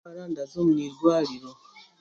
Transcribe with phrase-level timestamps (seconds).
[0.31, 1.51] Ndaza omu eirwariro.